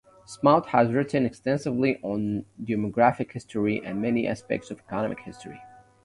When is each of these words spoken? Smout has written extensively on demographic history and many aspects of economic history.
Smout 0.25 0.65
has 0.69 0.91
written 0.91 1.27
extensively 1.27 1.99
on 2.01 2.45
demographic 2.59 3.33
history 3.33 3.83
and 3.85 4.01
many 4.01 4.25
aspects 4.27 4.71
of 4.71 4.79
economic 4.79 5.19
history. 5.19 5.61